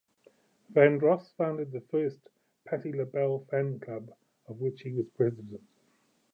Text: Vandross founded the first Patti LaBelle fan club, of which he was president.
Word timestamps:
Vandross 0.73 1.29
founded 1.37 1.71
the 1.71 1.81
first 1.91 2.17
Patti 2.65 2.91
LaBelle 2.91 3.45
fan 3.51 3.79
club, 3.79 4.11
of 4.47 4.59
which 4.59 4.81
he 4.81 4.91
was 4.91 5.05
president. 5.15 5.61